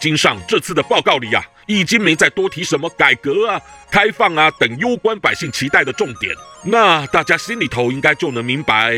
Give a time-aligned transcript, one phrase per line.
[0.00, 3.60] 金上这次的报告里啊，已经没再多提什么改革啊、
[3.90, 6.32] 开放啊等攸关百姓期待的重点。
[6.64, 8.92] 那大家心里头应该就能明白，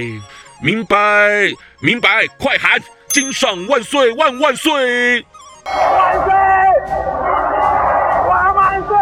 [0.63, 4.73] 明白，明白，快喊“金上万岁万万岁”！
[5.65, 6.33] 万岁！
[8.29, 8.97] 万万岁！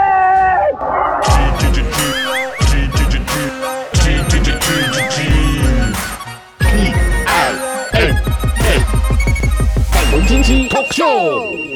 [10.27, 11.68] 金鸡 talk show，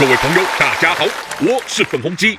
[0.00, 1.04] 各位朋友，大家好，
[1.40, 2.38] 我是粉红鸡。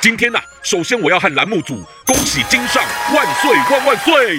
[0.00, 2.80] 今天呢、啊，首先我要和栏目组恭喜金上
[3.12, 4.38] 万岁万万岁！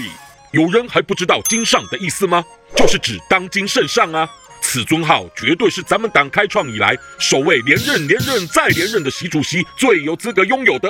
[0.53, 2.41] 有人还不知道金上的意思吗？
[2.77, 4.25] 就是指当今圣上啊。
[4.61, 10.89] 此尊号绝对是咱们党开创以来首位连任、连任再连任的习主席最有资格拥有的。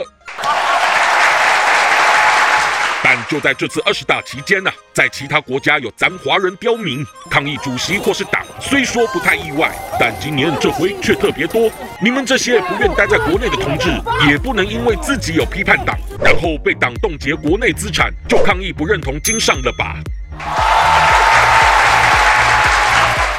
[3.30, 11.70] 就在这次二十大期间呢、在其他国家有咱华人刁民抗议主席或是党，虽说不太意外，但今年这回却特别多。
[12.02, 13.90] 你们这些不愿待在国内的同志，
[14.30, 19.96] 也不能因为自己有批判党，然后被党冻结国内资产，就抗议不认同金上了吧？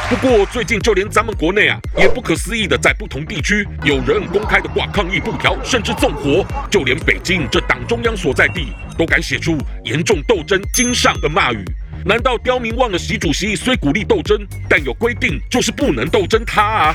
[0.08, 11.64] 不过最近就连咱们国内啊，也不可思议的在不同地区有人公开的挂抗议布条，甚至纵火，就连北京这党中央所在地都敢写出严重斗争惊上的骂语。
[12.04, 16.94] 难道刁民忘了习主席虽鼓励斗争，但有规定就是不能斗争他啊？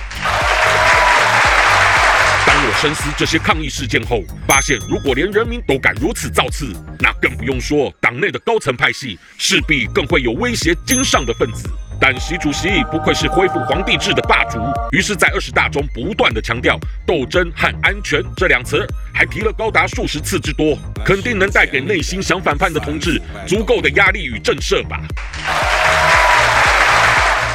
[2.81, 11.69] 深思这些抗议事件后，发现如果连人民都敢如此造次，那更不用说党内的高层派系，势必更会有威胁金上的分子。
[11.99, 14.57] 但习主席不愧是恢复皇帝制的霸主，
[14.93, 24.99] 于是，在二十大中不断地强调斗争和安全这两词，还提了高达数十次之多，肯定能带给内心想反叛的同志足够的压力与震慑吧。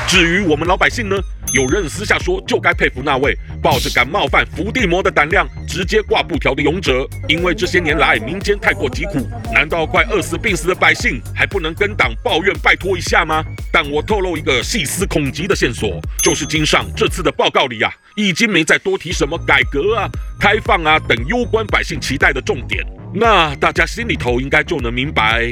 [0.06, 1.16] 至于我们老百姓呢？
[1.52, 13.44] 有人私下说，就该佩服那位抱着敢冒犯伏地魔的胆量，直接挂布条的勇者，因为这些年来民间太过疾苦，难道快饿死病死的百姓还不能跟党抱怨拜托一下吗？
[13.72, 20.08] 但我透露一个细思恐极的线索，就是金上这次的报告里啊，已经没再多提什么改革啊、
[20.38, 25.47] 开放啊等攸关百姓期待的重点，那大家心里头应该就能明白，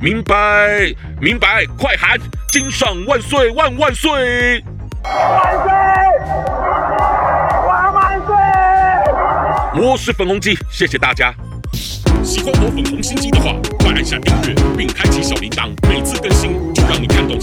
[0.00, 2.16] 明白，明白，快喊
[2.52, 4.62] 金上万岁万万岁！
[5.02, 5.72] 万岁！
[7.66, 9.82] 万万岁！
[9.82, 11.34] 我是粉红鸡，谢谢大家。
[12.22, 17.37] 喜欢我粉红心机的话，快按下订阅并开启小铃铛，每次更新就让你看懂